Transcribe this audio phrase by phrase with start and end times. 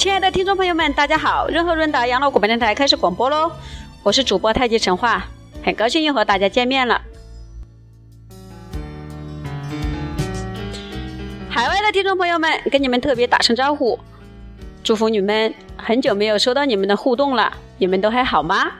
[0.00, 1.46] 亲爱的听众朋友们，大家好！
[1.48, 3.52] 润和润达养老广播电台开始广播喽，
[4.02, 5.26] 我是主播太极陈化，
[5.62, 7.02] 很高兴又和大家见面了。
[11.50, 13.98] 海外的听众朋友们，跟你们特别打声招呼，
[14.82, 15.52] 祝福你们！
[15.76, 18.72] 很久没有收到你们的互动了，你们都还好吗？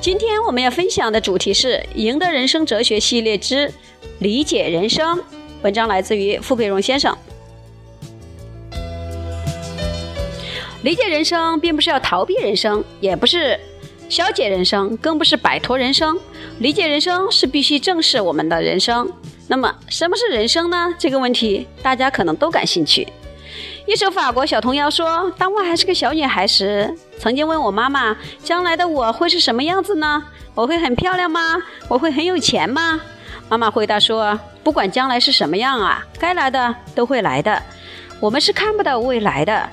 [0.00, 3.72] 今天我们要分享的主题是《赢得人生哲学系列之
[4.20, 5.18] 理解人生》。
[5.62, 7.16] 文章来自于傅培荣先生。
[10.82, 13.58] 理解人生，并不是要逃避人生，也不是
[14.08, 16.18] 消解人生，更不是摆脱人生。
[16.60, 19.10] 理解人生是必须正视我们的人生。
[19.48, 20.94] 那么，什么是人生呢？
[20.96, 23.08] 这个问题大家可能都感兴趣。
[23.86, 30.22] 一首法国小童谣说：“当我还是个小女孩时，曾经问我妈妈，将来的我会是什么样子呢？
[30.54, 31.56] 我会很漂亮吗？
[31.88, 33.00] 我会很有钱吗？”
[33.50, 37.62] 妈妈回答说：“不管将来是什么样啊，该来的都会来的。
[38.20, 39.70] 我们是看不到未来的。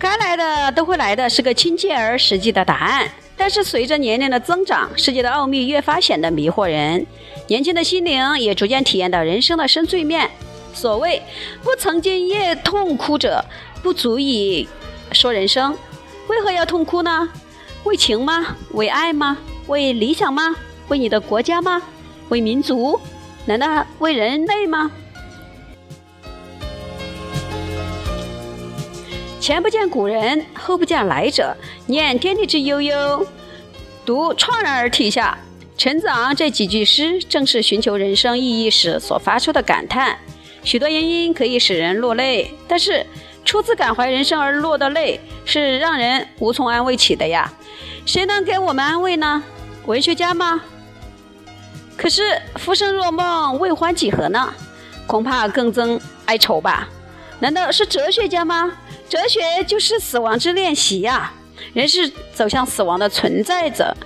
[0.00, 3.08] 该来的都会来的是个亲切而实际的答案。
[3.36, 7.06] 但是随着年龄的增长，世界的奥秘越发显得迷惑人，
[7.46, 10.28] 年轻的心灵也逐渐体验到人生的深邃面。
[10.74, 11.22] 所谓
[11.62, 13.44] 不曾经夜痛哭者，
[13.80, 14.68] 不足以
[15.12, 15.78] 说人生。
[16.26, 17.28] 为何要痛哭呢？”
[17.88, 18.54] 为情吗？
[18.72, 19.38] 为爱吗？
[19.66, 20.54] 为理想吗？
[20.88, 21.80] 为你的国家吗？
[22.28, 23.00] 为民族？
[23.46, 24.90] 难道为人类吗？
[29.40, 31.56] 前不见古人，后不见来者。
[31.86, 33.26] 念天地之悠悠，
[34.04, 35.38] 读怆然而涕下。
[35.78, 40.18] 陈子昂这几句诗，正是寻求人生意义时所发出的感叹。
[40.62, 43.06] 许多原因可以使人落泪，但是
[43.48, 47.50] 初次感怀人生而落的泪，是让人无从安慰起的呀。
[48.04, 49.42] 谁能给我们安慰呢？
[49.86, 50.60] 文学家吗？
[51.96, 54.52] 可是浮生若梦，为欢几何呢？
[55.06, 56.90] 恐怕更增哀愁吧。
[57.40, 58.70] 难道是哲学家吗？
[59.08, 61.32] 哲学就是死亡之练习呀。
[61.72, 63.96] 人是走向死亡的存在者。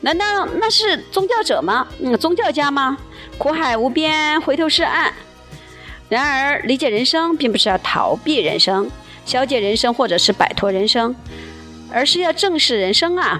[0.00, 1.86] 难道那是宗教者吗？
[2.00, 2.96] 嗯，宗教家吗？
[3.36, 5.12] 苦海无边，回头是岸。
[6.08, 8.90] 然而，理解人生，并不是要逃避人生、
[9.24, 11.14] 消解人生，或者是摆脱人生。
[11.92, 13.38] 而是要正视人生啊！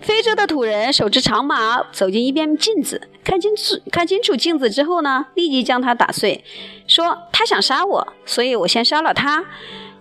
[0.00, 6.44] 非洲的土人手持长矛走进一面镜子，看清楚看清楚镜子之后呢，立即将它打碎，
[6.88, 9.44] 说：“他想杀我，所以我先杀了他。”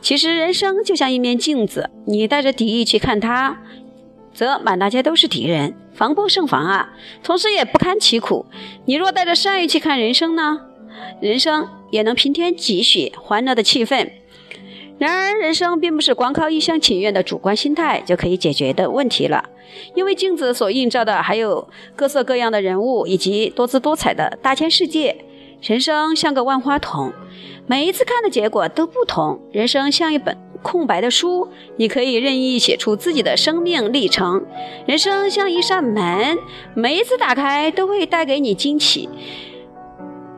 [0.02, 3.62] 其实人生就像一面镜子，你带着敌意去看它，
[4.38, 5.74] 则满大街都是敌人。
[5.96, 6.94] 防不胜防啊，
[7.24, 8.46] 同时也不堪其苦。
[8.86, 10.62] 你若带着善意去看人生呢，
[11.20, 14.12] 人生也能平添几许欢乐的气氛。
[15.00, 19.44] 然而，人生并不是光靠一厢情愿的主观心态就可以解决的问题了，
[19.96, 25.18] 因为镜子所映照的还有各色各样的人物以及多姿多彩的大千世界。
[25.64, 27.12] 人生像个万花筒，
[27.66, 29.42] 每一次看的结果都不同。
[29.52, 30.38] 人生像一本。
[30.62, 31.48] 空白的书，
[31.78, 34.46] 你可以任意写出自己的生命历程。
[34.86, 36.38] 人生像一扇门，
[36.74, 39.10] 每一次打开都会带给你惊喜。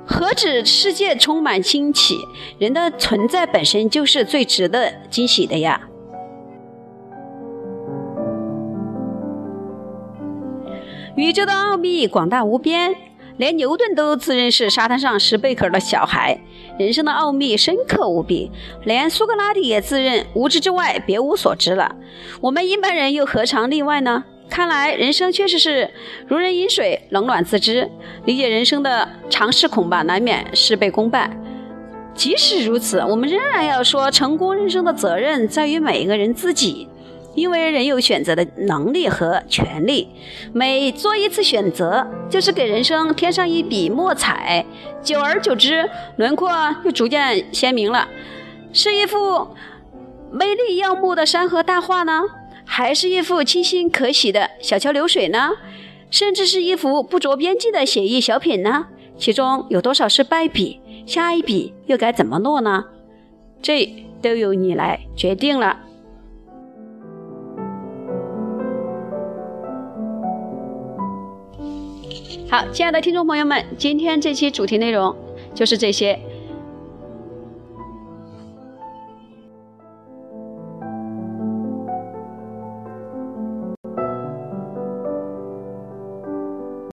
[0.05, 2.17] 何止世界充满惊喜，
[2.57, 5.87] 人的存在本身就是最值得惊喜的呀！
[11.15, 12.95] 宇宙的奥秘广大无边。
[13.39, 16.37] 连牛顿都自认是沙滩上拾贝壳的小孩，
[16.77, 18.51] 人生的奥秘深刻无比。
[18.83, 21.95] 连苏格拉底也自认无知之外别无所知了。
[22.41, 24.25] 我们一般人又何尝例外呢？
[24.49, 25.89] 看来人生确实是
[26.27, 27.89] 如人饮水，冷暖自知。
[28.25, 31.41] 理解人生的常识，恐怕难免事倍功半。
[32.13, 36.89] 即使如此，我们仍然要说，成功人生的责任在于每一个人自己。
[37.35, 40.09] 因为人有选择的能力和权利，
[40.51, 44.65] 每做一次选择，就是给人生添上一笔墨彩。
[45.01, 46.49] 久而久之，轮廓
[46.83, 48.07] 就逐渐鲜明了。
[48.73, 49.47] 是一幅
[50.31, 52.23] 美丽耀目的山河大画呢，
[52.65, 55.51] 还是一幅清新可喜的小桥流水呢？
[56.11, 58.87] 甚至是一幅不着边际的写意小品呢？
[59.17, 60.81] 其中有多少是败笔？
[61.05, 62.85] 下一笔又该怎么落呢？
[63.61, 63.87] 这
[64.21, 65.79] 都由你来决定了。
[72.49, 75.15] 好，亲爱的听众朋友们，今天这期主题内容
[75.53, 76.19] 就是这些。